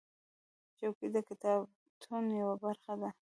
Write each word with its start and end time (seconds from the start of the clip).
چوکۍ 0.77 1.07
د 1.15 1.17
کتابتون 1.29 2.23
یوه 2.39 2.55
برخه 2.63 2.93
ده. 3.01 3.09